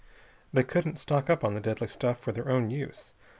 They 0.51 0.63
couldn't 0.63 0.97
stock 0.97 1.29
up 1.29 1.43
on 1.43 1.53
the 1.53 1.61
deadly 1.61 1.87
stuff 1.87 2.17
for 2.19 2.31
their 2.31 2.49
own 2.49 2.71
use. 2.71 3.13